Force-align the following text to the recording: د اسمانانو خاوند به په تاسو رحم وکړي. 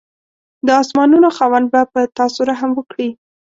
د 0.65 0.67
اسمانانو 0.81 1.29
خاوند 1.37 1.65
به 1.73 1.81
په 1.93 2.01
تاسو 2.17 2.39
رحم 2.49 2.69
وکړي. 2.75 3.09